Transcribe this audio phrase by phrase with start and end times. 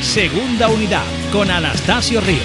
[0.00, 2.42] Segunda Unidad con Anastasio Ríos.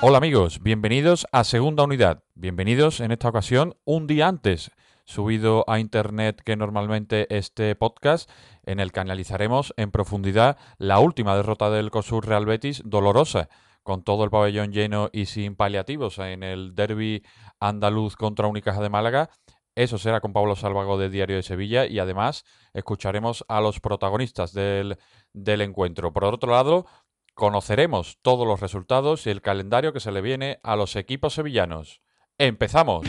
[0.00, 2.22] Hola amigos, bienvenidos a Segunda Unidad.
[2.34, 4.70] Bienvenidos en esta ocasión un día antes
[5.06, 8.30] subido a internet que normalmente este podcast
[8.64, 13.48] en el que analizaremos en profundidad la última derrota del COSUR Real Betis, dolorosa,
[13.88, 17.24] con todo el pabellón lleno y sin paliativos en el derby
[17.58, 19.30] andaluz contra Unicaja de Málaga.
[19.74, 24.52] Eso será con Pablo Salvago de Diario de Sevilla y además escucharemos a los protagonistas
[24.52, 24.98] del,
[25.32, 26.12] del encuentro.
[26.12, 26.84] Por otro lado,
[27.32, 32.02] conoceremos todos los resultados y el calendario que se le viene a los equipos sevillanos.
[32.36, 33.06] ¡Empezamos!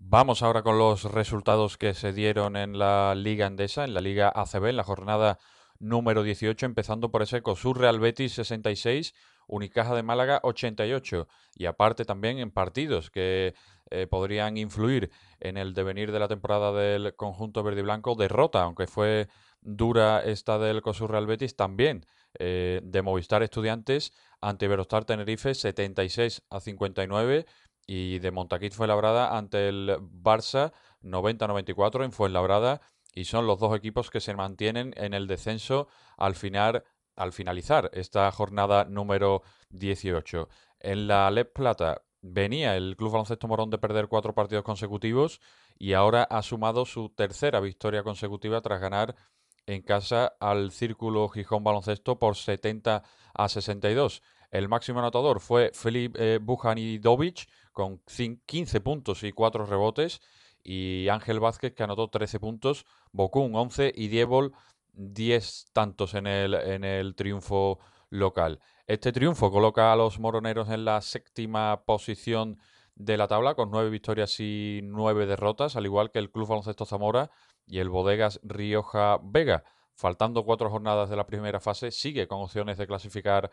[0.00, 4.32] Vamos ahora con los resultados que se dieron en la Liga Endesa, en la Liga
[4.34, 5.38] ACB, en la jornada
[5.84, 9.14] número 18, empezando por ese COSUR Real Betis 66,
[9.46, 11.28] Unicaja de Málaga 88.
[11.54, 13.54] Y aparte también en partidos que
[13.90, 18.62] eh, podrían influir en el devenir de la temporada del conjunto verde y blanco, derrota,
[18.62, 19.28] aunque fue
[19.60, 22.06] dura esta del COSUR Real Betis, también
[22.38, 27.44] eh, de Movistar Estudiantes ante Verostar Tenerife 76 a 59
[27.86, 32.80] y de Montaquit Fuenlabrada ante el Barça 90-94 en Fuenlabrada
[33.14, 36.84] y son los dos equipos que se mantienen en el descenso al final
[37.16, 40.48] al finalizar esta jornada número 18.
[40.80, 45.40] En la LEP Plata venía el Club Baloncesto Morón de perder cuatro partidos consecutivos
[45.78, 49.14] y ahora ha sumado su tercera victoria consecutiva tras ganar
[49.66, 53.02] en casa al Círculo Gijón Baloncesto por 70
[53.34, 54.22] a 62.
[54.50, 58.00] El máximo anotador fue Filip eh, Bujanidovic con
[58.46, 60.20] 15 puntos y 4 rebotes
[60.64, 64.52] y Ángel Vázquez que anotó 13 puntos, Bocún 11 y Diebol
[64.94, 67.78] 10 tantos en el, en el triunfo
[68.10, 68.60] local.
[68.86, 72.58] Este triunfo coloca a los moroneros en la séptima posición
[72.94, 76.86] de la tabla con 9 victorias y 9 derrotas, al igual que el Club Baloncesto
[76.86, 77.30] Zamora
[77.66, 79.64] y el Bodegas Rioja Vega.
[79.96, 83.50] Faltando cuatro jornadas de la primera fase, sigue con opciones de clasificar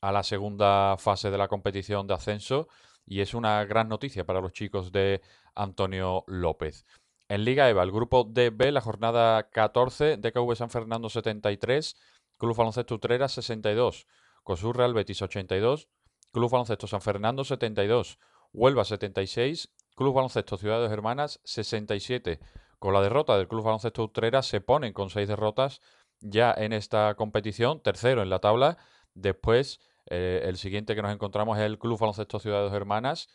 [0.00, 2.68] a la segunda fase de la competición de ascenso
[3.06, 5.20] y es una gran noticia para los chicos de
[5.54, 6.84] Antonio López.
[7.28, 11.96] En Liga EVA, el grupo DB, la jornada 14, DKV San Fernando 73,
[12.36, 14.06] Club Baloncesto Utrera 62,
[14.42, 15.88] COSUR Real Betis 82,
[16.32, 18.18] Club Baloncesto San Fernando 72,
[18.52, 22.40] Huelva 76, Club Baloncesto Ciudades Hermanas 67.
[22.78, 25.80] Con la derrota del Club Baloncesto Utrera se ponen con seis derrotas
[26.20, 28.78] ya en esta competición, tercero en la tabla.
[29.14, 33.28] Después eh, el siguiente que nos encontramos es el Club Baloncesto Ciudades Hermanas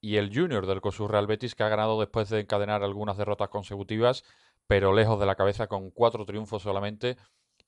[0.00, 3.48] y el Junior del COSUR Real Betis, que ha ganado después de encadenar algunas derrotas
[3.48, 4.24] consecutivas,
[4.66, 7.16] pero lejos de la cabeza con cuatro triunfos solamente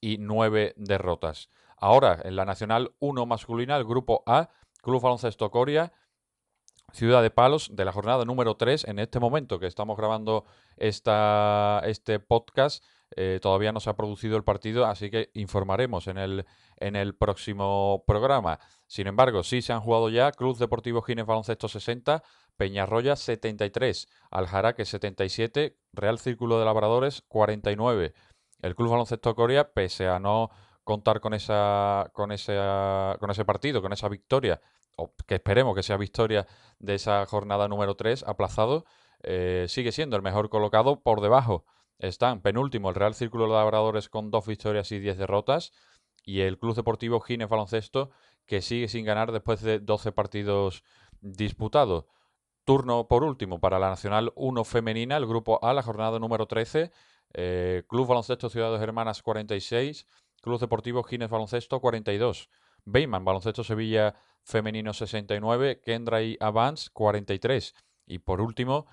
[0.00, 1.48] y nueve derrotas.
[1.76, 4.50] Ahora, en la Nacional 1 masculina, el Grupo A,
[4.82, 5.92] Club Baloncesto Coria,
[6.92, 10.44] Ciudad de Palos, de la jornada número 3, en este momento que estamos grabando
[10.76, 12.84] esta, este podcast,
[13.16, 17.15] eh, todavía no se ha producido el partido, así que informaremos en el, en el
[17.15, 18.60] próximo programa.
[18.87, 22.22] Sin embargo, sí se han jugado ya Club Deportivo Gines Baloncesto 60,
[22.56, 28.15] Peñarroya 73, Aljaraque 77, Real Círculo de Labradores 49.
[28.62, 30.50] El Club Baloncesto Corea, pese a no
[30.84, 32.56] contar con esa con ese
[33.19, 34.60] con ese partido, con esa victoria,
[34.97, 36.47] o que esperemos que sea victoria
[36.78, 38.84] de esa jornada número 3 aplazado,
[39.22, 41.65] eh, sigue siendo el mejor colocado por debajo
[42.00, 45.72] están penúltimo el Real Círculo de Labradores con dos victorias y diez derrotas
[46.24, 48.10] y el Club Deportivo Gines Baloncesto
[48.46, 50.82] que sigue sin ganar después de 12 partidos
[51.20, 52.06] disputados.
[52.64, 56.90] Turno por último para la Nacional 1 femenina, el grupo A, la jornada número 13,
[57.34, 60.06] eh, Club Baloncesto Ciudades Hermanas 46,
[60.40, 62.48] Club Deportivo Gines Baloncesto 42,
[62.84, 67.74] Beyman Baloncesto Sevilla femenino 69, Kendra y Avance 43
[68.06, 68.86] y por último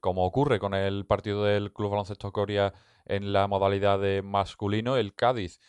[0.00, 2.72] como ocurre con el partido del Club Baloncesto Coria
[3.04, 5.60] en la modalidad de masculino, el Cádiz,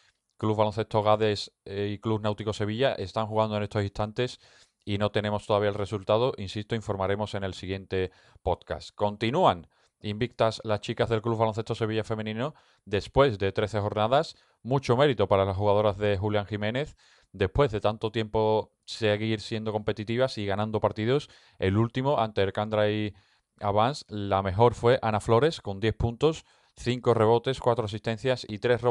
[0.42, 4.40] Club Baloncesto Gades eh, y Club Náutico Sevilla están jugando en estos instantes
[4.84, 6.34] y no tenemos todavía el resultado.
[6.38, 8.12] Insisto, informaremos en el siguiente
[8.42, 8.90] podcast.
[8.96, 9.68] Continúan
[10.02, 12.56] invictas las chicas del Club Baloncesto Sevilla Femenino
[12.86, 14.36] después de 13 jornadas.
[14.64, 16.98] Mucho mérito para las jugadoras de Julián Jiménez.
[17.34, 21.30] Después de tanto tiempo seguir siendo competitivas y ganando partidos,
[21.60, 22.52] el último ante el
[22.92, 23.14] y
[23.62, 28.82] Avance, la mejor fue Ana Flores con 10 puntos, 5 rebotes, 4 asistencias y 3,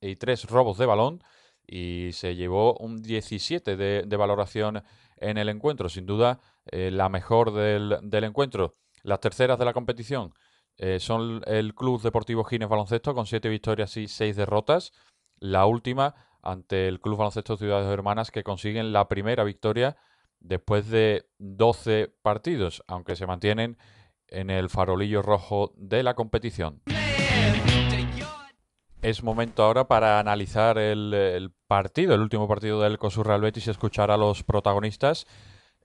[0.00, 1.22] y robos de balón
[1.66, 4.82] y se llevó un 17 de, valoración
[5.16, 5.88] en el encuentro.
[5.88, 8.76] Sin duda, eh, la mejor del, encuentro.
[9.02, 10.34] Las terceras de la competición
[10.76, 14.92] eh, son el Club Deportivo Gines Baloncesto con 7 victorias y 6 derrotas.
[15.38, 19.96] La última ante el Club Baloncesto Ciudades Hermanas que consiguen la primera victoria
[20.40, 23.78] después de 12 partidos, aunque se mantienen
[24.28, 26.82] en el farolillo rojo de la competición.
[29.02, 33.70] Es momento ahora para analizar el, partido, el último partido del COSUR Real Betis y
[33.70, 35.26] escuchar a los protagonistas.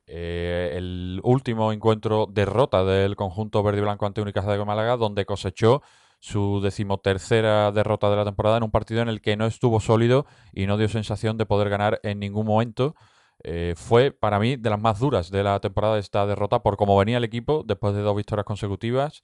[0.08, 5.26] Eh, el último encuentro derrota del conjunto verde y blanco ante Unicaja de Málaga, donde
[5.26, 5.82] cosechó
[6.20, 10.26] su decimotercera derrota de la temporada en un partido en el que no estuvo sólido
[10.54, 12.96] y no dio sensación de poder ganar en ningún momento.
[13.44, 16.98] Eh, fue para mí de las más duras de la temporada esta derrota por cómo
[16.98, 19.24] venía el equipo después de dos victorias consecutivas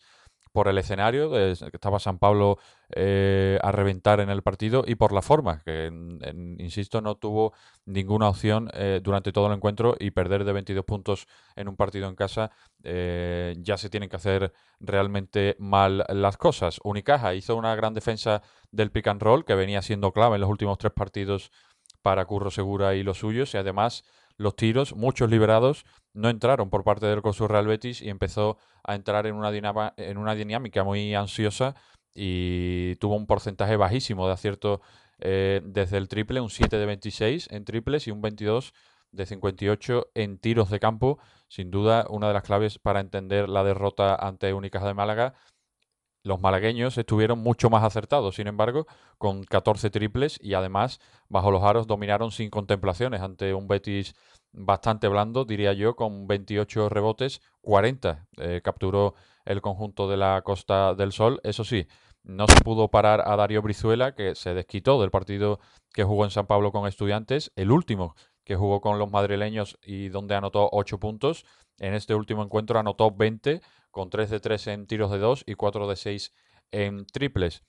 [0.55, 2.57] por el escenario, que estaba San Pablo
[2.95, 5.91] eh, a reventar en el partido, y por la forma, que,
[6.59, 7.51] insisto, no tuvo
[7.85, 11.27] ninguna opción eh, durante todo el encuentro y perder de 22 puntos
[11.57, 12.51] en un partido en casa,
[12.83, 16.79] eh, ya se tienen que hacer realmente mal las cosas.
[16.85, 18.41] Unicaja hizo una gran defensa
[18.71, 21.51] del pick and roll, que venía siendo clave en los últimos tres partidos
[22.05, 24.03] para Curro Segura y los suyos, y además
[24.37, 28.93] los tiros, muchos liberados, no entraron por parte del COSUR Real Betis y empezó a
[28.93, 31.73] entrar en una, dinámica muy ansiosa
[32.13, 34.81] y tuvo un porcentaje bajísimo de acierto
[35.17, 38.75] eh, desde el triple, un 7 de 26 en triples y un 22
[39.11, 41.17] de 58 en tiros de campo.
[41.47, 45.33] Sin duda, una de las claves para entender la derrota ante Unicaja de Málaga.
[46.25, 48.87] Los malagueños estuvieron mucho más acertados, sin embargo,
[49.19, 50.99] con 14 triples y además,
[51.29, 54.15] bajo los aros, dominaron sin contemplaciones ante un Betis
[54.51, 59.13] bastante blando, diría yo, con 28 rebotes, 40 eh, capturó
[59.45, 61.39] el conjunto de la Costa del Sol.
[61.43, 61.85] Eso sí,
[62.23, 65.59] no se pudo parar a Darío Brizuela, que se desquitó del partido
[65.93, 70.09] que jugó en San Pablo con estudiantes, el último que jugó con los madrileños y
[70.09, 71.45] donde anotó 8 puntos.
[71.77, 73.61] En este último encuentro anotó 20,
[73.95, 76.33] con 3 de 3 en tiros de 2 y 4 de 6
[76.71, 77.63] en triples.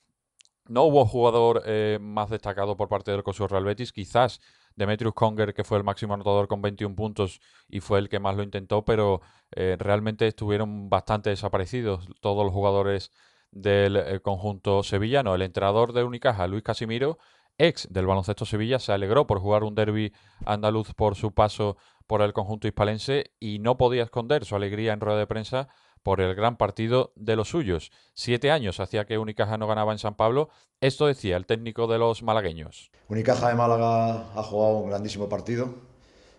[0.66, 4.40] No hubo jugador eh, más destacado por parte del COSUR Real Betis, quizás
[4.74, 8.34] Demetrius Conger, que fue el máximo anotador con 21 puntos y fue el que más
[8.34, 9.20] lo intentó, pero
[9.54, 13.12] eh, realmente estuvieron bastante desaparecidos todos los jugadores
[13.52, 15.32] del eh, conjunto sevillano.
[15.32, 17.18] El entrenador de Unicaja, Luis Casimiro,
[17.56, 20.12] ex del baloncesto Sevilla, se alegró por jugar un derby
[20.44, 21.76] andaluz por su paso
[22.08, 25.68] por el conjunto hispalense y no podía esconder su alegría en rueda de prensa
[26.06, 27.90] por el gran partido de los suyos.
[28.14, 30.50] Siete años hacía que Unicaja no ganaba en San Pablo.
[30.80, 32.92] Esto decía el técnico de los malagueños.
[33.08, 35.68] Unicaja de Málaga ha jugado un grandísimo partido.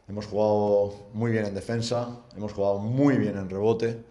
[0.07, 4.05] Hemos jugado muy bien en defensa, hemos jugado muy bien en rebote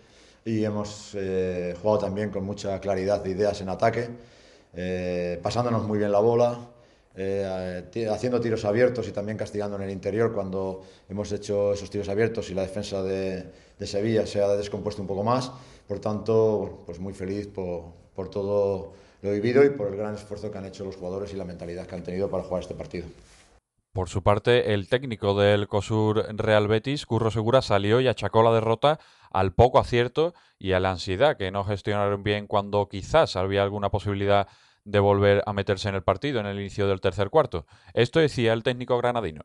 [0.44, 4.10] y hemos eh, jugado también con mucha claridad de ideas en ataque,
[4.74, 6.58] eh, pasándonos muy bien la bola,
[7.18, 12.10] eh, haciendo tiros abiertos y también castigando en el interior cuando hemos hecho esos tiros
[12.10, 15.50] abiertos y la defensa de, Sevilla se ha descompuesto un poco más.
[15.88, 18.92] Por tanto, pues muy feliz por, todo
[19.22, 21.86] lo vivido y por el gran esfuerzo que han hecho los jugadores y la mentalidad
[21.86, 23.06] que han tenido para jugar este partido.
[23.92, 28.52] Por su parte, el técnico del COSUR Real Betis, Curro Segura, salió y achacó la
[28.52, 28.98] derrota
[29.30, 33.88] al poco acierto y a la ansiedad que no gestionaron bien cuando quizás había alguna
[33.88, 34.48] posibilidad
[34.86, 37.66] de volver a meterse en el partido en el inicio del tercer cuarto.
[37.92, 39.42] Esto decía el técnico granadino.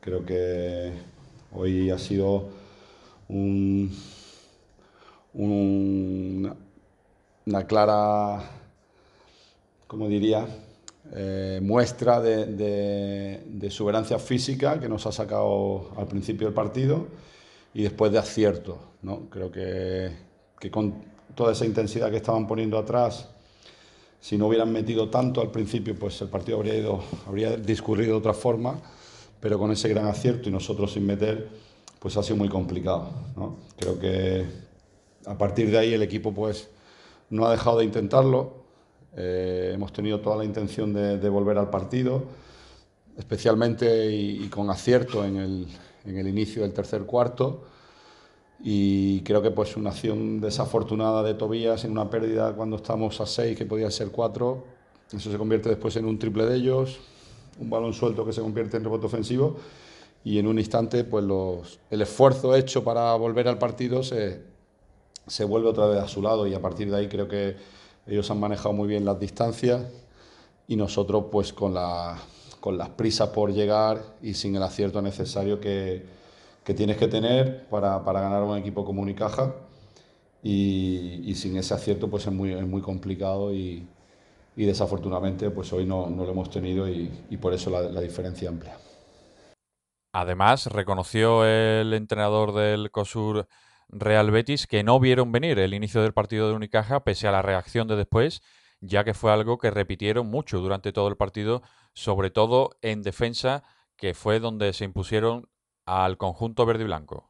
[0.00, 0.92] Creo que
[1.52, 2.48] hoy ha sido
[3.28, 3.96] un,
[5.32, 6.56] una
[7.66, 8.50] clara,
[9.86, 10.44] como diría,
[11.12, 17.06] eh, muestra de, de, física que nos ha sacado al principio del partido
[17.72, 18.78] y después de acierto.
[19.02, 19.30] ¿no?
[19.30, 20.10] Creo que
[20.72, 20.94] con
[21.36, 23.35] toda esa intensidad que estaban poniendo atrás,
[24.20, 28.18] si no hubieran metido tanto al principio, pues el partido habría, ido, habría discurrido de
[28.18, 28.80] otra forma,
[29.40, 31.48] pero con ese gran acierto y nosotros sin meter,
[31.98, 33.10] pues ha sido muy complicado.
[33.78, 34.46] Creo que
[35.26, 36.68] a partir de ahí el equipo pues
[37.30, 38.64] no ha dejado de intentarlo,
[39.16, 42.24] eh, hemos tenido toda la intención de, volver al partido,
[43.16, 45.68] especialmente y, con acierto en el,
[46.04, 47.64] en el inicio del tercer cuarto
[48.62, 53.26] y creo que pues una acción desafortunada de Tobías en una pérdida cuando estamos a
[53.26, 54.64] 6 que podía ser 4
[55.12, 56.98] eso se convierte después en un triple de ellos
[57.58, 59.56] un balón suelto que se convierte en rebote ofensivo
[60.24, 64.42] y en un instante pues los, el esfuerzo hecho para volver al partido se,
[65.26, 67.56] se vuelve otra vez a su lado y a partir de ahí creo que
[68.06, 69.82] ellos han manejado muy bien las distancias
[70.68, 72.18] y nosotros pues con, la,
[72.60, 76.04] con las prisas por llegar y sin el acierto necesario que
[76.66, 79.54] que tienes que tener para, para ganar un equipo como Unicaja
[80.42, 83.86] y, sin ese acierto pues es muy, es muy complicado y,
[84.56, 88.00] y desafortunadamente pues hoy no, no lo hemos tenido y, y por eso la, la,
[88.00, 88.76] diferencia amplia.
[90.12, 93.46] Además, reconoció el entrenador del COSUR
[93.88, 97.42] Real Betis que no vieron venir el inicio del partido de Unicaja pese a la
[97.42, 98.42] reacción de después
[98.80, 101.62] ya que fue algo que repitieron mucho durante todo el partido,
[101.94, 103.62] sobre todo en defensa,
[103.96, 105.48] que fue donde se impusieron
[105.86, 107.28] al conjunto verde y blanco.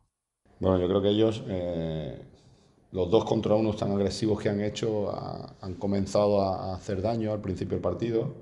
[0.59, 2.19] Bueno, yo creo que ellos, eh,
[2.93, 5.13] los dos contra uno tan agresivos que han hecho,
[5.61, 8.35] han comenzado a hacer daño al principio del partido.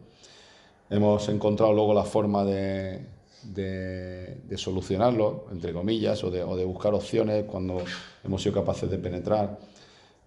[0.88, 3.04] Hemos encontrado luego la forma de,
[3.42, 7.83] de, solucionarlo, entre comillas, o de, o de, buscar opciones cuando
[8.23, 9.59] hemos sido capaces de penetrar.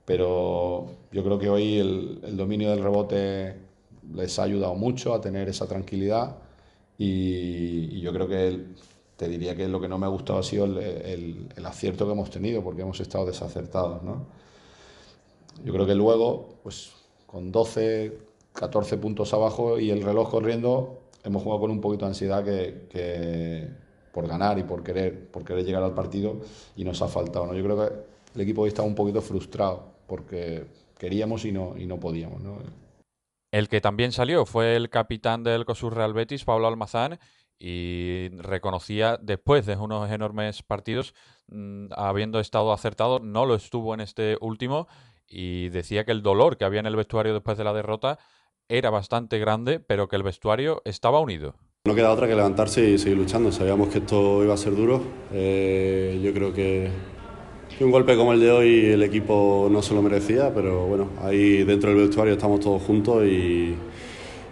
[0.03, 3.55] Pero yo creo que hoy el, el dominio del rebote
[4.13, 6.35] les ha ayudado mucho a tener esa tranquilidad
[6.97, 8.65] y, yo creo que
[9.17, 12.11] te diría que lo que no me ha gustado ha sido el, el, acierto que
[12.11, 14.03] hemos tenido porque hemos estado desacertados.
[14.03, 14.27] ¿no?
[15.65, 16.93] Yo creo que luego, pues
[17.25, 18.15] con 12,
[18.53, 23.67] 14 puntos abajo y el reloj corriendo, hemos jugado con un poquito de ansiedad que,
[24.13, 26.37] por ganar y por querer, por querer llegar al partido
[26.75, 27.47] y nos ha faltado.
[27.47, 27.55] ¿no?
[27.55, 27.93] Yo creo que
[28.35, 30.65] el equipo hoy estaba un poquito frustrado porque
[30.97, 32.41] queríamos y no, y no podíamos.
[32.41, 32.57] ¿no?
[33.51, 37.19] El que también salió fue el capitán del COSUR Real Betis, Pablo Almazán,
[37.59, 41.13] y reconocía después de unos enormes partidos,
[41.47, 44.87] mm, habiendo estado acertado, no lo estuvo en este último,
[45.27, 48.19] y decía que el dolor que había en el vestuario después de la derrota
[48.69, 51.55] era bastante grande, pero que el vestuario estaba unido.
[51.85, 53.51] No queda otra que levantarse y seguir luchando.
[53.51, 55.01] Sabíamos que esto iba a ser duro.
[55.31, 56.89] Eh, yo creo que,
[57.79, 61.63] un golpe como el de hoy el equipo no se lo merecía, pero bueno, ahí
[61.63, 63.75] dentro del vestuario estamos todos juntos y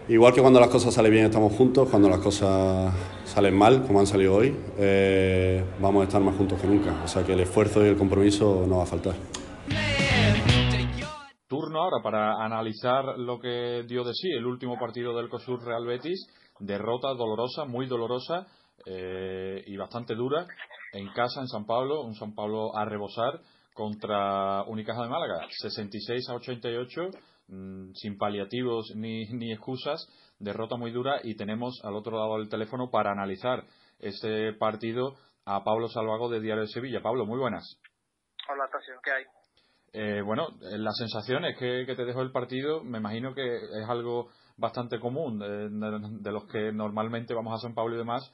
[0.10, 2.94] igual que cuando las cosas salen bien estamos juntos, cuando las cosas
[3.26, 7.04] salen mal, como han salido hoy, eh, vamos a estar más juntos que nunca.
[7.04, 9.16] O sea que el esfuerzo y el compromiso no va a faltar
[11.48, 15.86] turno ahora para analizar lo que dio de sí el último partido del COSUR Real
[15.86, 16.28] Betis.
[16.60, 18.48] Derrota dolorosa, muy dolorosa
[18.86, 20.46] eh, y bastante dura
[20.94, 22.02] en casa, en San Pablo.
[22.02, 23.40] Un San Pablo a rebosar
[23.74, 25.48] contra Unicaja de Málaga.
[25.50, 27.02] 66 a 88,
[27.48, 30.08] mm, sin paliativos ni, ni excusas.
[30.40, 33.64] Derrota muy dura y tenemos al otro lado del teléfono para analizar
[34.00, 37.02] este partido a Pablo Salvago de Diario de Sevilla.
[37.02, 37.80] Pablo, muy buenas.
[38.50, 39.24] Hola, Tasio, ¿qué hay?
[39.98, 44.28] Eh, bueno, eh, las sensaciones que, te dejó el partido, me imagino que es algo
[44.58, 48.30] bastante común eh, de, los que normalmente vamos a San Pablo y demás.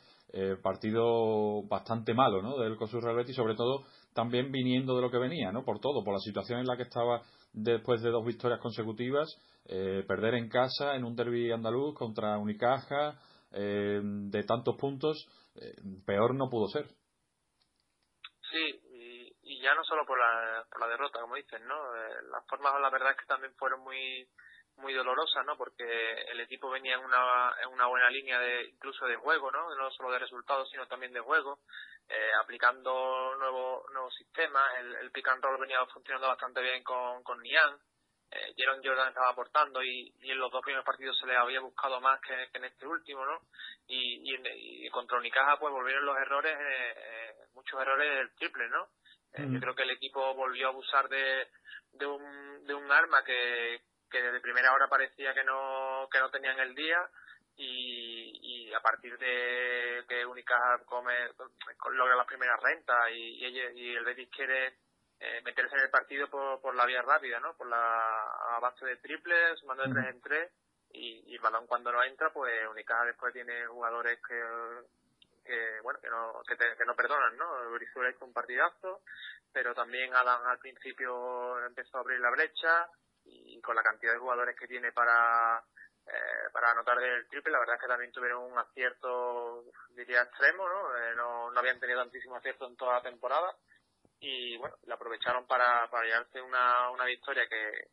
[0.64, 2.58] partido bastante malo, ¿no?
[2.58, 5.64] Del COSUR Real Betis, sobre todo también viniendo de lo que venía, ¿no?
[5.64, 7.22] Por todo, por la situación en la que estaba
[7.54, 9.30] después de dos victorias consecutivas,
[10.08, 13.20] perder en casa en un derby andaluz contra Unicaja
[13.52, 15.28] de tantos puntos,
[16.06, 16.88] peor no pudo ser.
[18.52, 18.82] Sí,
[19.62, 21.96] ya no solo por la, por la derrota, como dicen, ¿no?
[21.96, 24.28] Eh, las formas, la verdad es que también fueron muy
[24.82, 25.56] muy dolorosas, ¿no?
[25.58, 29.74] Porque el equipo venía en una, en una buena línea de incluso de juego, ¿no?
[29.76, 31.60] No solo de resultados, sino también de juego,
[32.10, 34.66] eh, aplicando nuevos nuevos sistemas.
[34.80, 37.78] El, el pick and roll venía funcionando bastante bien con, con Nian.
[38.32, 42.00] Eh, Jordan estaba aportando y, y, en los dos primeros partidos se le había buscado
[42.00, 43.42] más que, en este último, ¿no?
[43.88, 48.70] Y, y, y contra Unicaja pues volvieron los errores, eh, eh muchos errores del triple,
[48.70, 48.88] ¿no?
[49.34, 51.48] Eh, yo creo que el equipo volvió a abusar de,
[51.94, 53.82] de, un, de un arma que,
[54.12, 57.10] que desde primera hora parecía que no, que no tenían el día
[57.56, 61.14] y, y a partir de que Unicaja come,
[61.92, 64.78] logra las primeras rentas y, y, el Betis quiere
[65.20, 67.56] eh, meterse en el partido por, por la vía rápida, ¿no?
[67.56, 70.52] Por la base de triples, sumando de tres en tres
[70.90, 74.42] y, y el balón cuando no entra, pues Unicaja después tiene jugadores que
[75.44, 79.02] que bueno que no que, que no perdonan no Brizuela hizo un partidazo
[79.52, 82.88] pero también Adam al principio empezó a abrir la brecha
[83.32, 85.64] y con la cantidad de jugadores que tiene para
[86.06, 90.68] eh, para anotar del triple la verdad es que también tuvieron un acierto diría extremo
[90.68, 93.56] no eh, no, no habían tenido tantísimo acierto en toda la temporada
[94.20, 97.90] y bueno la aprovecharon para para llevarse una una victoria que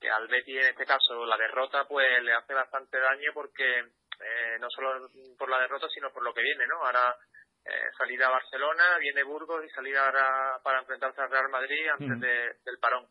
[0.00, 4.58] que al Betty en este caso la derrota pues le hace bastante daño porque eh,
[4.60, 5.08] no solo
[5.38, 6.84] por la derrota, sino por lo que viene, ¿no?
[6.84, 7.16] Ahora
[7.64, 12.20] eh, salida a Barcelona, viene Burgos y salida ahora para enfrentarse al Real Madrid antes
[12.64, 13.06] del parón.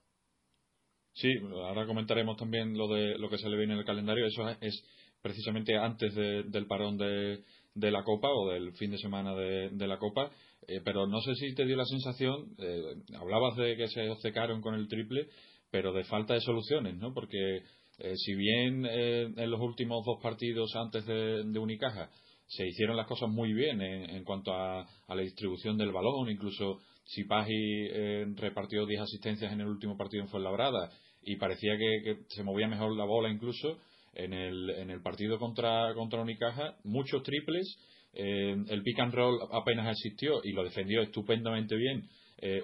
[1.19, 4.25] Sí, ahora comentaremos también lo de lo que se le viene en el calendario.
[4.25, 4.81] Eso es
[5.21, 7.43] precisamente antes del parón de,
[7.75, 10.31] de, la Copa o del fin de semana de, de la Copa.
[10.65, 14.61] Eh, pero no sé si te dio la sensación, eh, hablabas de que se obcecaron
[14.61, 15.27] con el triple,
[15.69, 17.13] pero de falta de soluciones, ¿no?
[17.13, 17.63] Porque
[17.97, 22.09] eh, si bien eh, en los últimos dos partidos antes de, Unicaja
[22.47, 28.25] se hicieron las cosas muy bien en, cuanto a, la distribución del balón, incluso Sipahi
[28.35, 30.89] repartió 10 asistencias en el último partido en Fuenlabrada
[31.21, 33.79] y parecía que, se movía mejor la bola incluso
[34.13, 37.77] en el, en el partido contra, contra Unicaja, muchos triples,
[38.13, 42.09] el pick and roll apenas existió y lo defendió estupendamente bien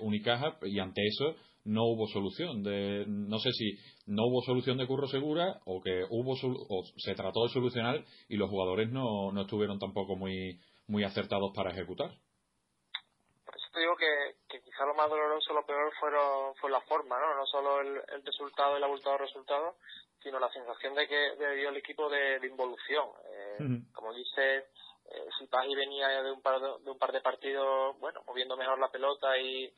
[0.02, 1.36] Unicaja y ante eso
[1.66, 2.64] no hubo solución.
[2.64, 3.74] De, no sé si
[4.06, 8.38] no hubo solución de Curro Segura o que hubo o se trató de solucionar y
[8.38, 12.12] los jugadores no, no estuvieron tampoco muy, muy acertados para ejecutar.
[13.76, 17.36] Te digo que, que quizá lo más doloroso, lo peor fueron, fue la forma, ¿no?
[17.36, 19.76] No solo el, el resultado, el abultado resultado,
[20.24, 23.10] sino la sensación de que dio el equipo de, involución.
[23.26, 24.70] Eh, como dice,
[25.12, 28.80] eh, si Pagi venía de un, par de, un par de partidos, bueno, moviendo mejor
[28.80, 29.70] la pelota y,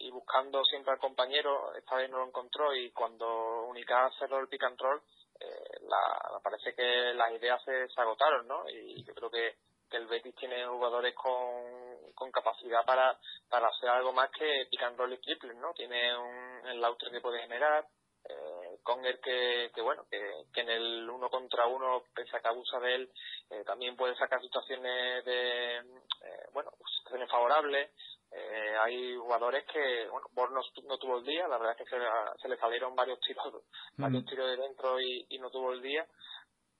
[0.00, 4.48] y buscando siempre al compañero, esta vez no lo encontró y cuando Unica cerró el
[4.48, 5.00] pick and roll,
[5.40, 8.68] eh, la, parece que las ideas se, se agotaron, ¿no?
[8.68, 9.56] Y yo creo que
[9.90, 14.82] que el Betis tiene jugadores con, con capacidad para, para hacer algo más que pick
[14.82, 15.72] and roll y triple, ¿no?
[15.74, 17.86] Tiene un, el que puede generar,
[18.28, 20.18] eh, Conger que, que bueno, que,
[20.52, 23.12] que en el uno contra uno, pese a que abusa de él,
[23.50, 27.90] eh, también puede sacar situaciones de, eh, bueno, situaciones favorables.
[28.32, 32.02] Eh, hay jugadores que, bueno, Born no, tuvo el día, la verdad es que se,
[32.42, 33.62] se le salieron varios tiros,
[33.96, 36.06] varios tiros de dentro y, y no tuvo el día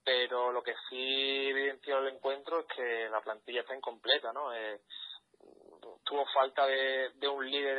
[0.07, 4.53] pero lo que sí evidenció el encuentro es que la plantilla está incompleta, ¿no?
[4.53, 4.79] Eh,
[6.07, 7.77] tuvo falta de, de un líder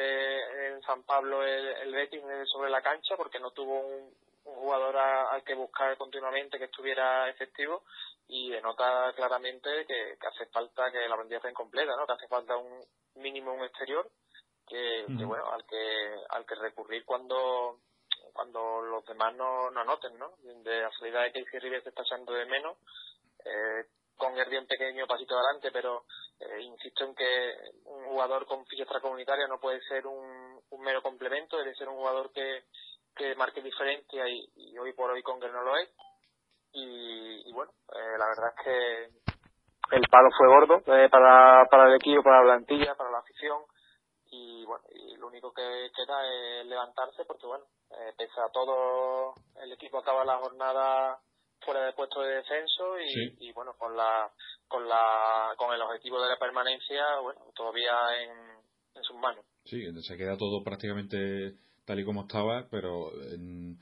[0.73, 5.43] en San Pablo el, el Betis sobre la cancha porque no tuvo un, jugador al
[5.45, 7.85] que buscar continuamente que estuviera efectivo
[8.29, 12.07] y denota claramente que, hace falta que la plantilla esté incompleta, ¿no?
[12.07, 12.83] Que hace falta un
[13.17, 14.09] mínimo un exterior
[14.67, 17.79] que, que bueno al que al que recurrir cuando
[18.33, 20.35] cuando los demás no, no noten, ¿no?
[20.43, 22.77] De la salida de Casey Rivers se está echando de menos.
[23.45, 23.85] Eh,
[24.19, 26.05] con el un pequeño pasito adelante, pero
[26.41, 31.57] eh, insisto en que un jugador con ficha extracomunitaria no puede ser un, mero complemento,
[31.57, 32.65] debe ser un jugador que,
[33.17, 35.89] que marque diferencia y, hoy por hoy Conger no lo es.
[36.73, 41.95] Y, bueno, eh, la verdad es que el palo fue gordo eh, para, para el
[41.95, 43.63] equipo, para la plantilla, para la afición
[44.31, 49.35] y bueno, y lo único que queda es levantarse porque bueno, eh, pese a todo
[49.57, 51.19] el equipo acaba la jornada
[51.61, 54.31] fuera de puesto de descenso y, y, bueno con la
[54.67, 57.93] con la con el objetivo de la permanencia bueno todavía
[58.23, 58.31] en,
[58.95, 59.45] en sus manos.
[59.65, 63.79] Sí se queda todo prácticamente tal y como estaba pero en,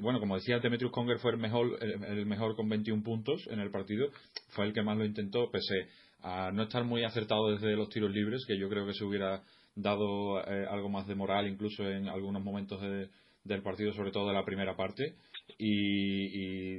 [0.00, 3.70] bueno como decía Demetrius Conger fue el mejor el, mejor con 21 puntos en el
[3.70, 4.08] partido.
[4.50, 5.88] Fue el que más lo intentó pese
[6.22, 9.42] a no estar muy acertado desde los tiros libres que yo creo que se hubiera
[9.74, 14.34] dado eh, algo más de moral incluso en algunos momentos del partido, sobre todo de
[14.34, 15.14] la primera parte.
[15.58, 16.78] Y,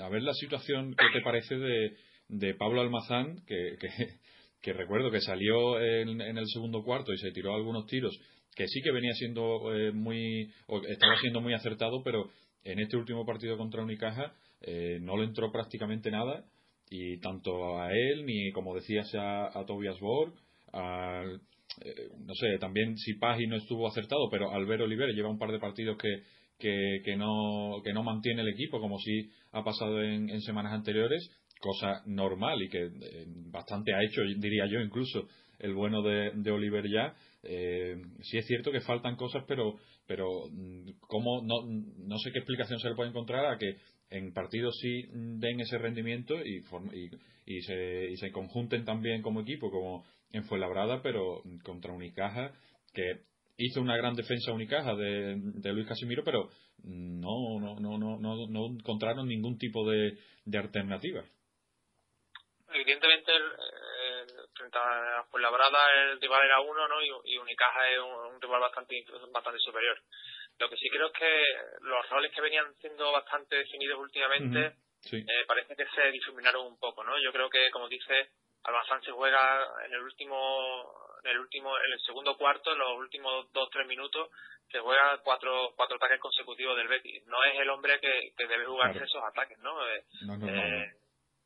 [0.00, 1.96] a ver la situación que te parece de,
[2.28, 3.76] de Pablo Almazán, que,
[4.60, 8.18] que, recuerdo que salió en, el segundo cuarto y se tiró algunos tiros,
[8.54, 12.30] que sí que venía siendo eh, muy, o estaba siendo muy acertado, pero
[12.64, 16.44] en este último partido contra Unicaja eh, no le entró prácticamente nada
[16.90, 20.34] y tanto a él ni como decías a, a Tobias Borg
[20.72, 21.40] al
[21.80, 25.50] eh, no sé, también si Pagi no estuvo acertado, pero Albert Oliver lleva un par
[25.52, 26.22] de partidos que,
[26.62, 31.28] que, no, que no mantiene el equipo, como si ha pasado en, semanas anteriores,
[31.60, 36.50] cosa normal y que eh, bastante ha hecho, diría yo, incluso el bueno de, de
[36.50, 37.14] Oliver ya.
[37.42, 39.74] Eh, sí es cierto que faltan cosas, pero,
[40.06, 41.42] pero mm, ¿cómo?
[41.42, 43.76] No, no sé qué explicación se le puede encontrar a que
[44.10, 47.10] en partidos sí den ese rendimiento y, y,
[47.46, 52.52] y, se, y se conjunten también como equipo, como en Fuenlabrada, pero contra Unicaja,
[52.94, 56.50] que hizo una gran defensa Unicaja de, de Luis Casimiro, pero
[56.84, 61.24] no, no, no, no, no, no encontraron ningún tipo de, de alternativa.
[62.74, 63.32] Evidentemente,
[64.54, 65.78] frente a Fuenlabrada
[66.10, 67.02] el rival era uno, ¿no?
[67.02, 69.98] Y, Unicaja es un, rival bastante, bastante superior.
[70.58, 71.44] Lo que sí creo es que
[71.80, 74.76] los roles que venían siendo bastante definidos últimamente
[75.10, 77.18] eh, parece que se difuminaron un poco, ¿no?
[77.22, 78.30] Yo creo que, como dice,
[78.64, 80.94] Alba Sánchez juega en el último
[81.24, 84.30] en el último en el segundo cuarto en los últimos dos tres minutos
[84.70, 87.26] se juega cuatro cuatro ataques consecutivos del Betis.
[87.26, 90.04] No es el hombre que, que debe jugarse esos ataques no, eh,
[90.48, 90.92] eh,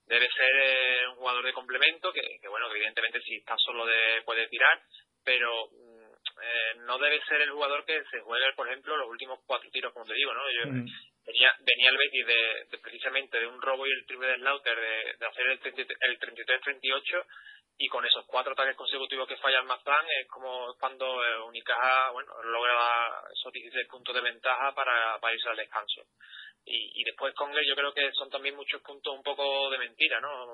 [0.07, 3.87] debe ser eh, un jugador de complemento que, que bueno que evidentemente si está solo
[3.87, 4.81] de, puede tirar
[5.25, 9.69] pero mm, no debe ser el jugador que se juegue por ejemplo los últimos cuatro
[9.71, 10.85] tiros como te digo no yo,
[11.27, 15.17] venía, venía el Betis de, precisamente de un robo y el triple de Slaughter de,
[15.19, 15.61] de hacer el,
[16.01, 17.25] el 33-38
[17.79, 22.11] y con esos cuatro ataques consecutivos que falla el Mazán es como cuando eh, Unicaja
[22.13, 26.03] bueno logra esos 16 puntos de ventaja para, para irse al descanso.
[26.65, 29.79] Y, y después con él yo creo que son también muchos puntos un poco de
[29.79, 30.47] mentira no,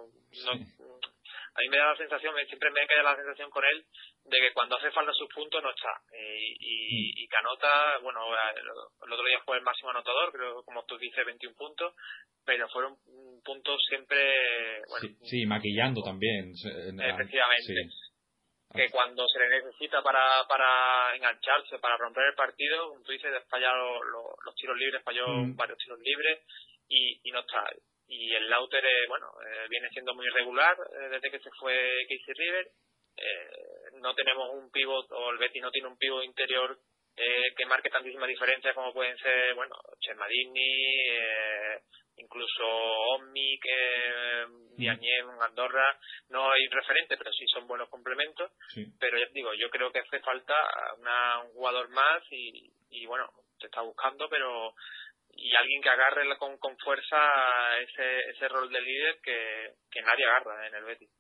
[0.45, 1.12] no
[1.55, 3.85] a mí me da la sensación, siempre me queda la sensación con él
[4.25, 5.93] de que cuando hace falta sus puntos no está.
[6.13, 8.21] Eh, y, y, Canota, bueno,
[8.57, 11.95] el, otro día fue el máximo anotador, creo, como tú dices, 21 puntos,
[12.45, 12.97] pero fueron
[13.45, 14.81] puntos siempre.
[14.89, 16.53] Bueno, sí, maquillando también.
[16.53, 17.75] Efectivamente.
[18.75, 23.31] que cuando se le necesita para, para engancharse, para romper el partido, como tú dices,
[23.51, 25.57] fallado los tiros libres, falló mm.
[25.57, 26.41] varios tiros libres
[26.89, 27.65] y, y no está.
[28.15, 31.75] Y el Lauter, eh, bueno, eh, viene siendo muy irregular eh, desde que se fue
[32.03, 32.67] Casey River.
[34.03, 36.77] no tenemos un pivot, o el Betty no tiene un pivot interior
[37.15, 40.97] que marque tantísima diferencia como pueden ser, bueno, Chemadini,
[42.17, 42.65] incluso
[43.15, 44.47] Omni, que
[44.77, 45.99] Diagne, Andorra,
[46.31, 48.51] no hay referente, pero sí son buenos complementos.
[48.99, 50.55] Pero ya digo, yo creo que hace falta
[51.45, 54.75] un jugador más y, y bueno, se está buscando, pero
[55.35, 57.19] y alguien que agarre con, con fuerza
[57.83, 61.11] ese, ese rol de líder que, que nadie agarra en el Betis.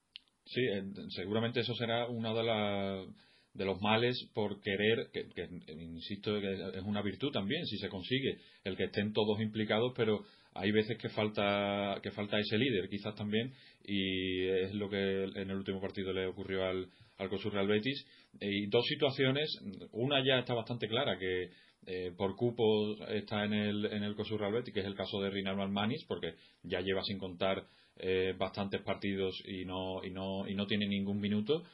[0.44, 0.62] Sí,
[1.10, 3.12] seguramente eso será uno de,
[3.54, 7.88] de los males por querer, que, que, insisto, que es una virtud también, si se
[7.88, 12.88] consigue, el que estén todos implicados, pero hay veces que falta, que falta ese líder,
[12.88, 13.52] quizás también,
[13.84, 18.06] y es lo que en el último partido le ocurrió al, al Real Betis.
[18.40, 19.48] Y dos situaciones,
[19.92, 21.50] una ya está bastante clara, que
[21.86, 26.04] eh, por cupo está en el, en el que es el caso de Rinaldo Almanis,
[26.06, 27.64] porque ya lleva sin contar
[27.96, 31.64] eh, bastantes partidos y no, y, no, y no tiene ningún minuto.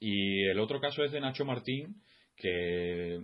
[0.00, 1.96] Y el otro caso es de Nacho Martín,
[2.36, 3.20] que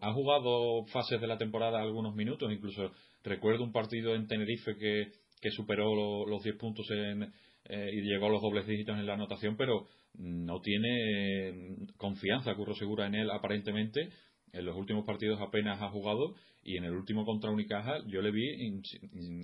[0.00, 2.92] ha jugado fases de la temporada algunos minutos, incluso
[3.24, 5.10] Recuerdo un partido en Tenerife que,
[5.40, 7.22] que superó los 10 puntos en,
[7.64, 9.86] eh, y llegó a los dobles dígitos en la anotación, pero
[10.18, 14.10] no tiene confianza, Curro Segura en él aparentemente.
[14.54, 18.30] En los últimos partidos apenas ha jugado y en el último contra Unicaja yo le
[18.30, 18.72] vi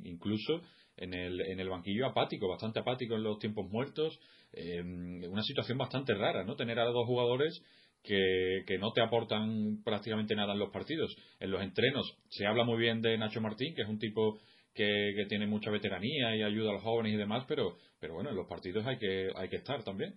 [0.04, 0.62] incluso
[0.96, 4.18] en el, en el banquillo apático, bastante apático en los tiempos muertos.
[4.52, 6.56] Eh, una situación bastante rara, ¿no?
[6.56, 7.62] Tener a dos jugadores
[8.02, 11.14] que, no te aportan prácticamente nada en los partidos.
[11.38, 14.38] En los entrenos se habla muy bien de Nacho Martín, que es un tipo
[14.74, 18.30] que, que tiene mucha veteranía y ayuda a los jóvenes y demás, pero, pero bueno,
[18.30, 20.14] en los partidos hay que, hay que estar también.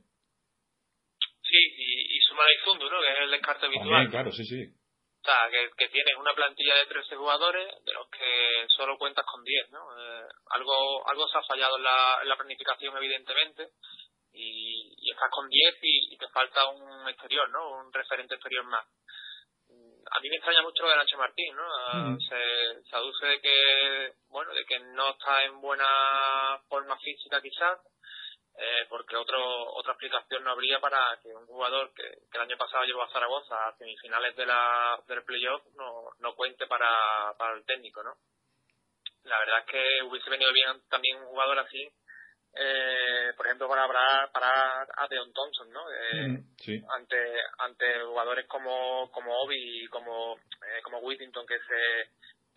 [1.41, 3.01] Sí, y, y sumar a Izundo, ¿no?
[3.01, 4.09] Que es el descarte habitual.
[4.09, 4.82] claro, sí, sí.
[5.23, 9.23] O sea, que, que, tienes una plantilla de 13 jugadores, de los que solo cuentas
[9.25, 9.79] con 10, ¿no?
[9.97, 13.69] Eh, algo, algo se ha fallado en la, en la planificación, evidentemente,
[14.33, 17.71] y, y estás con 10 y, te falta un exterior, ¿no?
[17.71, 18.85] Un referente exterior más.
[20.11, 21.63] A mí me extraña mucho lo de Nacho Martín, ¿no?
[21.63, 25.87] Ah, se, se aduce de que, bueno, de que no está en buena
[26.67, 27.79] forma física quizás,
[28.55, 32.83] eh, porque otro, otra explicación no habría para que un jugador que, el año pasado
[32.85, 37.65] llevó a Zaragoza a semifinales de la, del playoff no, no cuente para, para el
[37.65, 38.15] técnico, ¿no?
[39.23, 41.91] La verdad es que hubiese venido bien también un jugador así
[42.55, 45.81] eh, por ejemplo, para hablar para a Deon Thompson, ¿no?
[45.91, 46.43] Eh,
[46.95, 47.17] ante
[47.57, 52.01] ante jugadores como como Obi y como eh, como Whittington que se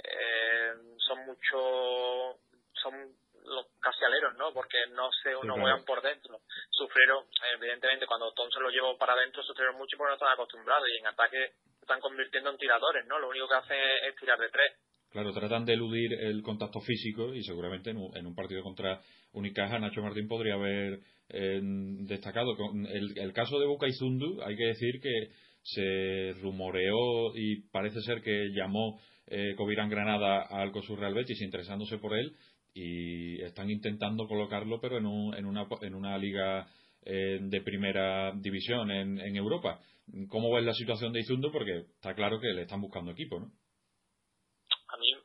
[0.05, 2.39] eh, son mucho
[2.75, 4.53] son los casi aleros, ¿no?
[4.53, 6.41] Porque no se no juegan por dentro.
[6.71, 7.25] Sufrieron,
[7.57, 11.07] evidentemente, cuando Thompson lo llevó para adentro, sufrieron mucho porque no están acostumbrados y en
[11.07, 13.19] ataque se están convirtiendo en tiradores, ¿no?
[13.19, 13.79] Lo único que hacen
[14.09, 14.73] es tirar de tres.
[15.11, 19.01] Claro, tratan de eludir el contacto físico y seguramente en un, partido contra
[19.33, 22.55] Unicaja Nacho Martín podría haber eh, destacado.
[22.91, 25.31] El, el, caso de y Zundu, hay que decir que
[25.63, 31.99] se rumoreó y parece ser que llamó eh, Covirán Granada al COSUR Real Betis interesándose
[31.99, 32.37] por él
[32.77, 36.69] y están intentando colocarlo pero en, un, en, una, en una liga
[37.07, 39.81] eh, de primera división en, en Europa.
[40.29, 41.51] ¿Cómo ves la situación de Izundu?
[41.51, 43.51] Porque está claro que le están buscando equipo, ¿no?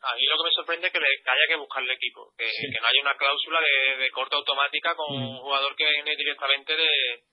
[0.01, 2.87] a mí lo que me sorprende es que, le, haya que buscarle equipo, que, no
[2.87, 5.29] haya una cláusula de, de corte automática con mm.
[5.29, 7.23] un jugador que viene directamente de,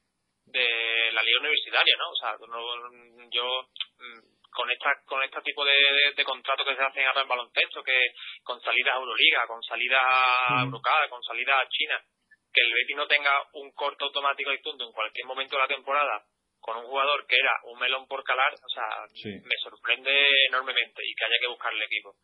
[0.46, 2.10] de la liga universitaria, ¿no?
[2.10, 2.36] O sea,
[3.30, 7.28] yo mm, con esta con este tipo de, de, contratos que se hacen ahora en
[7.28, 10.64] baloncesto, que con salida a Euroliga, con salida a.
[10.64, 12.02] Eurocada, con salida a China,
[12.52, 15.68] que el Betis no tenga un corte automático y punto en cualquier momento de la
[15.68, 16.24] temporada
[16.60, 20.10] con un jugador que era un melón por calar, o sea, me sorprende
[20.48, 22.16] enormemente y que haya que buscarle equipo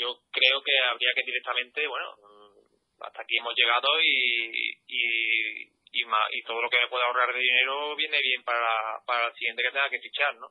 [0.00, 6.02] yo creo que habría que directamente, bueno, mm, hasta aquí hemos llegado y, y, y,
[6.02, 9.62] y todo lo que me pueda ahorrar de dinero viene bien para, para el siguiente
[9.62, 10.48] que tenga que fichar, ¿no?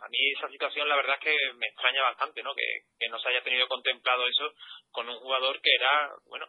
[0.00, 2.54] A mí esa situación la verdad es que me extraña bastante, ¿no?
[2.54, 2.64] Que,
[2.98, 4.52] que no se haya tenido contemplado eso
[4.90, 6.46] con un jugador que era, bueno,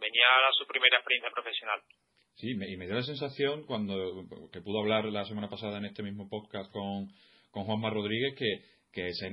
[0.00, 1.80] venía a su primera experiencia profesional.
[2.36, 6.02] Sí, y me dio la sensación cuando que pudo hablar la semana pasada en este
[6.02, 7.08] mismo podcast con,
[7.50, 9.28] con Juanma Rodríguez que que se,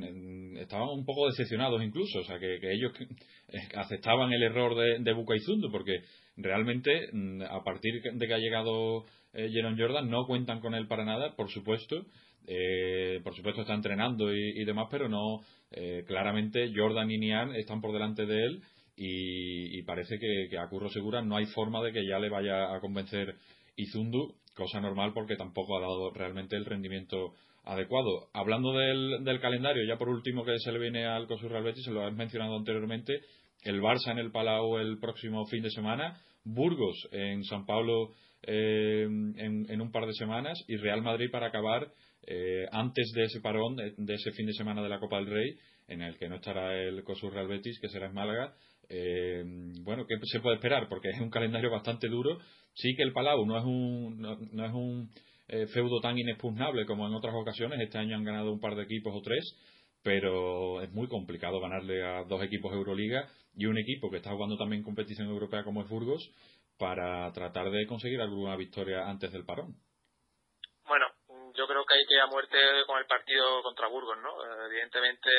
[0.62, 5.69] estaban un poco decepcionados incluso, o sea, que, ellos eh, aceptaban el error de, de
[5.71, 6.01] porque
[6.38, 11.06] realmente mm, a partir de que ha llegado eh, Jordan no cuentan con él para
[11.06, 12.06] nada, por supuesto,
[12.47, 17.82] eh, por supuesto está entrenando y, demás, pero no, eh, claramente Jordan y Nian están
[17.82, 18.62] por delante de él
[18.95, 22.80] y, parece que, a Curro Segura no hay forma de que ya le vaya a
[22.80, 23.36] convencer
[23.76, 28.30] Izundu cosa normal porque tampoco ha dado realmente el rendimiento adecuado.
[28.34, 31.86] Hablando del, del calendario, ya por último que se le viene al COSUR Real Betis,
[31.86, 33.21] se lo has mencionado anteriormente,
[33.63, 36.19] el Barça en el Palau el próximo fin de semana,
[36.54, 38.12] Burgos en San Pablo
[38.44, 41.92] eh, en, un par de semanas y Real Madrid para acabar
[42.26, 45.58] eh, antes de ese parón, de, ese fin de semana de la Copa del Rey,
[45.88, 48.54] en el que no estará el COSUR Real Betis, que será en Málaga.
[48.90, 49.44] Eh,
[49.82, 50.88] bueno, ¿qué se puede esperar?
[50.90, 52.40] Porque es un calendario bastante duro.
[52.74, 55.10] Sí que el Palau no es un, no es un
[55.50, 57.80] eh, feudo tan inexpugnable como en otras ocasiones.
[57.80, 59.46] Este año han ganado un par de equipos o tres,
[60.08, 64.56] pero es muy complicado ganarle a dos equipos Euroliga y un equipo que está jugando
[64.56, 66.32] también competición europea como es Burgos
[66.80, 69.76] para tratar de conseguir alguna victoria antes del parón.
[70.88, 71.08] Bueno,
[71.56, 74.32] yo creo que hay que ir a muerte con el partido contra Burgos, ¿no?
[74.46, 75.30] Eh, evidentemente,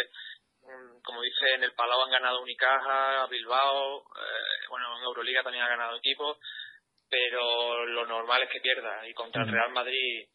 [0.60, 5.64] mm, como dice, en el Palau han ganado Unicaja, Bilbao, eh, bueno, en Euroliga también
[5.64, 6.36] ha ganado equipos
[7.10, 9.06] pero lo normal es que pierda.
[9.08, 10.28] Y contra el Real Madrid,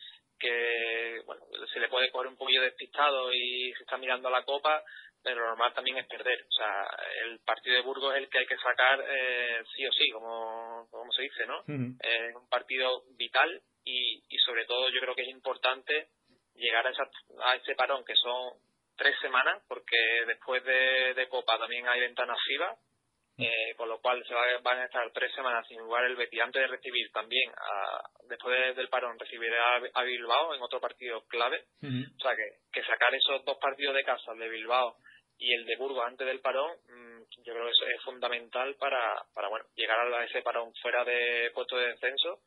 [0.43, 4.43] que bueno, se le puede coger un poquillo despistado y se está mirando a la
[4.43, 4.83] copa,
[5.23, 6.45] pero lo normal también es perder.
[6.49, 6.87] O sea,
[7.25, 10.87] el partido de Burgos es el que hay que sacar eh, sí o sí, como,
[10.91, 11.61] como se dice, ¿no?
[11.61, 16.09] Es un partido vital y, y sobre todo yo creo que es importante
[16.55, 17.09] llegar a, esa,
[17.45, 18.53] a ese parón que son
[18.97, 22.77] tres semanas, porque después de, de Copa también hay ventanas FIBA
[23.37, 26.61] eh, con lo cual se van a estar tres semanas sin jugar el Betis antes
[26.61, 27.51] de recibir también,
[28.29, 31.65] después del parón, recibirá a, Bilbao en otro partido clave.
[31.81, 34.97] O sea que, que sacar esos dos partidos de casa, el de Bilbao
[35.37, 39.25] y el de Burgos antes del parón, mm, yo creo que eso es fundamental para,
[39.33, 42.39] para bueno, llegar a ese parón fuera de puesto de descenso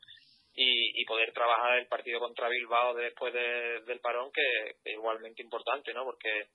[0.55, 4.41] y, y poder trabajar el partido contra Bilbao después del parón, que,
[4.83, 6.05] es igualmente importante, ¿no?
[6.05, 6.47] Porque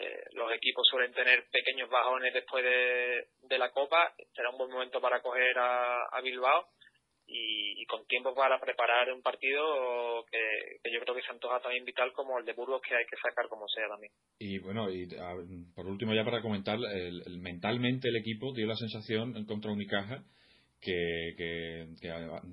[0.00, 4.12] eh, los equipos suelen tener pequeños bajones después de, la Copa.
[4.34, 6.68] Será un buen momento para coger a, Bilbao
[7.26, 12.12] y, con tiempo para preparar un partido que, yo creo que se antoja también vital
[12.12, 14.12] como el de Burgos que hay que sacar como sea también.
[14.38, 15.08] Y bueno, y
[15.74, 20.22] por último ya para comentar, el, mentalmente el equipo dio la sensación contra Unicaja
[20.80, 21.86] que, que,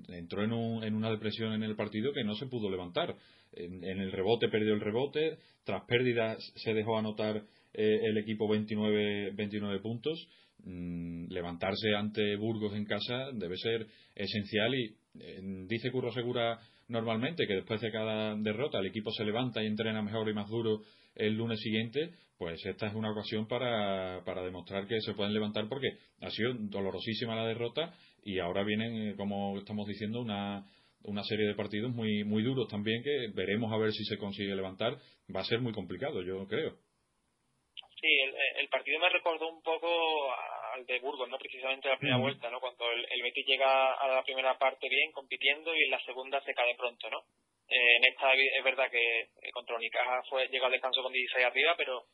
[0.10, 3.16] entró en, en una depresión en el partido que no se pudo levantar
[3.56, 9.32] en, el rebote perdió el rebote, tras pérdidas se dejó anotar eh, el equipo 29,
[9.32, 10.28] 29 puntos.
[10.64, 14.96] Mm, levantarse ante Burgos en casa debe ser esencial y
[15.68, 20.02] dice Curro Segura normalmente que después de cada derrota el equipo se levanta y entrena
[20.02, 20.82] mejor y más duro
[21.16, 25.68] el lunes siguiente, pues esta es una ocasión para, para demostrar que se pueden levantar
[25.70, 25.88] porque
[26.22, 27.94] ha sido dolorosísima la derrota
[28.26, 30.66] y ahora vienen, eh, como estamos diciendo, una,
[31.04, 34.56] una serie de partidos muy, muy duros también que veremos a ver si se consigue
[34.56, 34.98] levantar.
[35.34, 36.76] Va a ser muy complicado, yo creo.
[38.02, 38.08] Sí,
[38.58, 39.88] el, partido me recordó un poco
[40.74, 41.38] al de Burgos, ¿no?
[41.38, 42.60] Precisamente la primera vuelta, ¿no?
[42.60, 46.42] Cuando el, el, Betis llega a la primera parte bien, compitiendo, y en la segunda
[46.42, 47.20] se cae pronto, ¿no?
[47.68, 51.46] Eh, en esta es verdad que eh, contra Unicaja fue, llegó al descanso con 16
[51.46, 52.06] arriba, pero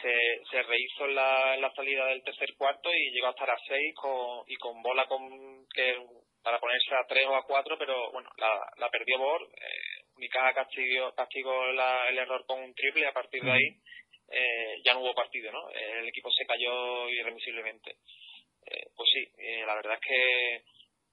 [0.00, 3.58] se, se rehizo en la, la salida del tercer cuarto y llegó a estar a
[3.66, 5.96] 6 con, y con bola con que
[6.42, 9.42] para ponerse a 3 o a 4, pero bueno, la, la perdió Bor.
[9.42, 13.76] Eh, Unicaja castigó, castigó el error con un triple y a partir de ahí
[14.30, 15.70] eh, ya no hubo partido, ¿no?
[15.70, 17.96] El equipo se cayó irremisiblemente.
[18.66, 20.54] Eh, pues sí, eh, la verdad es que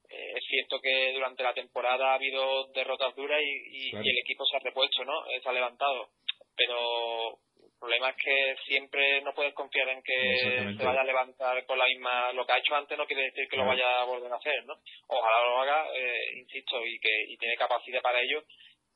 [0.10, 4.17] eh, es cierto que durante la temporada ha habido derrotas duras y, y, y, el
[4.19, 5.26] equipo se ha repuesto, ¿no?
[5.41, 6.10] Se ha levantado.
[6.56, 7.39] Pero
[7.79, 11.85] problema es que siempre no puedes confiar en que se vaya a levantar con la
[11.85, 12.31] misma.
[12.33, 14.65] Lo que ha hecho antes no quiere decir que lo vaya a volver a hacer,
[14.65, 14.75] ¿no?
[15.07, 18.43] Ojalá lo haga, eh, insisto, y que y tiene capacidad para ello.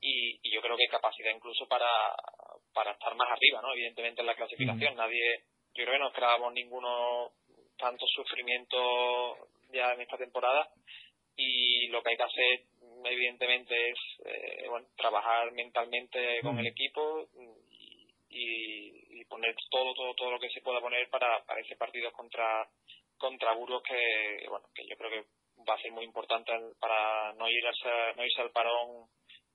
[0.00, 1.88] Y, y, yo creo que capacidad incluso para,
[2.74, 3.72] para estar más arriba, ¿no?
[3.72, 4.96] Evidentemente en la clasificación.
[4.96, 7.30] Nadie, yo creo que no esperábamos ninguno
[7.78, 10.68] tanto sufrimiento ya en esta temporada.
[11.36, 12.62] Y lo que hay que hacer,
[13.04, 17.28] evidentemente, es eh, bueno, trabajar mentalmente con el equipo
[18.32, 22.68] y, poner todo, todo, todo lo que se pueda poner para, para ese partido contra,
[23.16, 25.24] contra Burgos que, bueno, que yo creo que
[25.68, 27.72] va a ser muy importante para no, ir a,
[28.14, 29.08] no irse al parón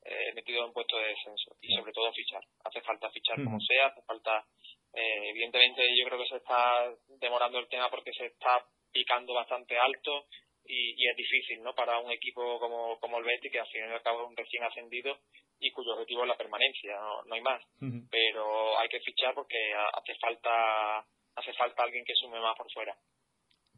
[0.03, 2.41] eh, metido en puesto de descenso y sobre todo fichar.
[2.63, 4.45] Hace falta fichar como sea, hace falta,
[4.93, 9.77] eh, evidentemente yo creo que se está demorando el tema porque se está picando bastante
[9.77, 10.25] alto
[10.65, 11.75] y, y es difícil, ¿no?
[11.75, 14.37] Para un equipo como, como el Betis que al fin y al cabo es un
[14.37, 15.19] recién ascendido
[15.59, 17.61] y cuyo objetivo es la permanencia, no, hay más.
[18.09, 19.57] Pero hay que fichar porque
[19.93, 22.95] hace falta hace falta alguien que sume más por fuera.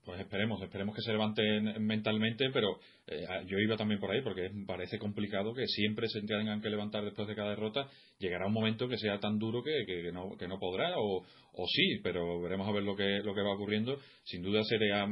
[0.05, 4.49] Pues esperemos, esperemos que se levanten mentalmente, pero eh, yo iba también por ahí porque
[4.65, 7.87] parece complicado que siempre se tengan que levantar después de cada derrota.
[8.17, 11.67] Llegará un momento que sea tan duro que, que, no, que no podrá, o, o
[11.67, 13.99] sí, pero veremos a ver lo que, lo que va ocurriendo.
[14.23, 15.05] Sin duda sería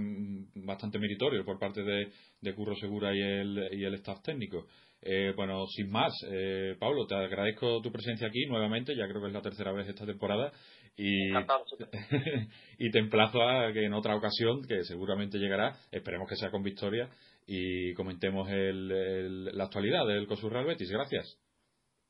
[0.55, 4.67] bastante meritorio por parte de, de Curro Segura y el, y el staff técnico.
[5.01, 9.27] Eh, bueno, sin más, eh, Pablo, te agradezco tu presencia aquí nuevamente, ya creo que
[9.27, 10.51] es la tercera vez esta temporada.
[10.95, 11.29] Y,
[12.79, 16.63] y te emplazo a que en otra ocasión, que seguramente llegará, esperemos que sea con
[16.63, 17.09] victoria,
[17.45, 20.91] y comentemos la actualidad del COSUR Real Betis.
[20.91, 21.39] Gracias.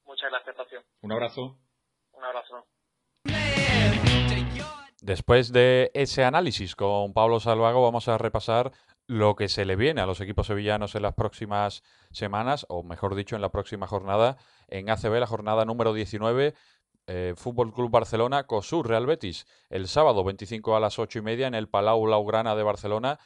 [0.05, 0.81] Muchas gracias, Pacio.
[1.01, 1.59] Un abrazo.
[2.13, 2.65] Un abrazo.
[5.01, 8.71] Después de ese análisis con Pablo Salvago, vamos a repasar
[9.07, 13.15] lo que se le viene a los equipos sevillanos en las próximas semanas, o mejor
[13.15, 16.53] dicho, en la próxima jornada, en ACB, la jornada número 19,
[17.07, 21.47] eh, Fútbol Club Barcelona, COSUR Real Betis, el sábado 25 a las 8 y media
[21.47, 23.17] en el Palau Laugrana de Barcelona.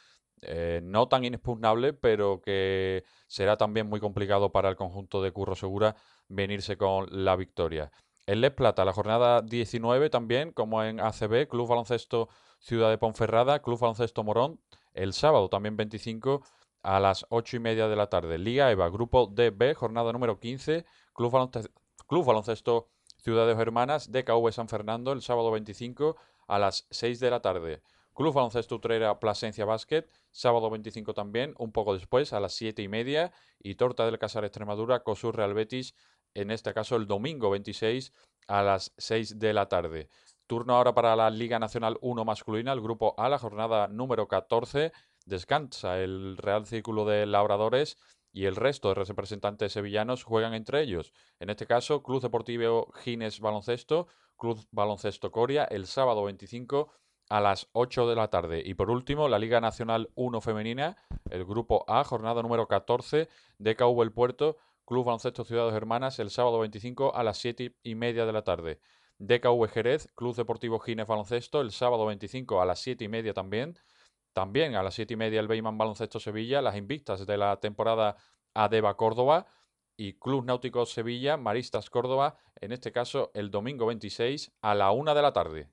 [0.44, 5.54] Eh, no tan inexpugnable, pero que será también muy complicado para el conjunto de Curro
[5.54, 5.94] Segura
[6.28, 7.92] venirse con la victoria.
[8.26, 13.62] El Les Plata, la jornada 19 también, como en ACB, Club Baloncesto Ciudad de Ponferrada,
[13.62, 14.60] Club Baloncesto Morón,
[14.94, 16.42] el sábado también 25
[16.82, 18.38] a las 8 y media de la tarde.
[18.38, 21.72] Liga EVA, Grupo DB, jornada número 15, Club Baloncesto,
[22.06, 26.16] Club Baloncesto Ciudad de Hermanas, DKV San Fernando, el sábado 25
[26.48, 27.82] a las 6 de la tarde.
[28.14, 32.88] Club Baloncesto Utrera Plasencia Basket, sábado 25 también, un poco después, a las 7 y
[32.88, 33.32] media.
[33.60, 35.94] Y Torta del Casar Extremadura, COSUR Real Betis,
[36.34, 38.12] en este caso el domingo 26
[38.48, 40.08] a las 6 de la tarde.
[40.52, 44.92] Turno ahora para la Liga Nacional 1 masculina, el grupo A, la jornada número 14.
[45.24, 47.96] Descansa el Real Círculo de Labradores
[48.34, 51.14] y el resto de representantes sevillanos juegan entre ellos.
[51.40, 56.92] En este caso, Club Deportivo Gines Baloncesto, Club Baloncesto Coria, el sábado 25
[57.30, 58.62] a las 8 de la tarde.
[58.62, 60.98] Y por último, la Liga Nacional 1 Femenina,
[61.30, 66.58] el Grupo A, jornada número 14, DKV El Puerto, Club Baloncesto Ciudades Hermanas, el sábado
[66.58, 68.80] 25 a las 7 y media de la tarde.
[69.22, 73.78] DKV Jerez, Club Deportivo Gines Baloncesto, el sábado 25 a las 7 y media también.
[74.32, 78.16] También a las 7 y media el Beyman Baloncesto Sevilla, las invictas de la temporada
[78.54, 79.46] Adeba Córdoba
[79.96, 85.14] y Club Náutico Sevilla, Maristas Córdoba, en este caso el domingo 26 a la 1
[85.14, 85.68] de la tarde.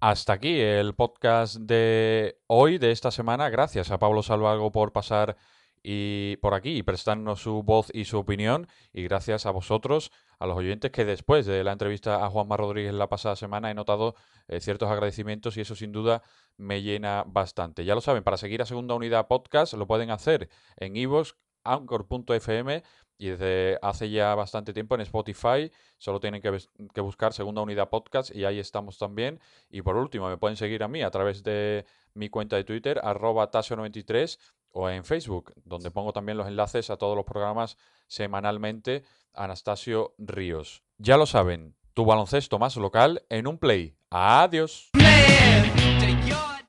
[0.00, 3.48] Hasta aquí el podcast de hoy, de esta semana.
[3.48, 5.36] Gracias a Pablo Salvago por pasar
[5.86, 8.66] y por aquí y prestarnos su voz y su opinión.
[8.92, 12.94] Y gracias a vosotros, a los oyentes, que después de la entrevista a Juanma Rodríguez
[12.94, 14.14] la pasada semana he notado
[14.48, 16.22] eh, ciertos agradecimientos y eso sin duda
[16.56, 17.84] me llena bastante.
[17.84, 22.82] Ya lo saben, para seguir a Segunda Unidad Podcast lo pueden hacer en iVoox, anchor.fm
[23.18, 25.70] y desde hace ya bastante tiempo en Spotify.
[25.98, 29.38] Solo tienen que, buscar Segunda Unidad Podcast y ahí estamos también.
[29.68, 33.00] Y por último, me pueden seguir a mí a través de mi cuenta de Twitter,
[33.02, 34.38] arroba tasio93
[34.74, 39.04] o en Facebook, donde pongo también los enlaces a todos los programas semanalmente.
[39.32, 40.82] Anastasio Ríos.
[40.98, 43.96] Ya lo saben, tu baloncesto más local en un play.
[44.10, 44.90] Adiós.